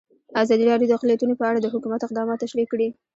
[0.43, 2.87] ازادي راډیو د اقلیتونه په اړه د حکومت اقدامات تشریح کړي.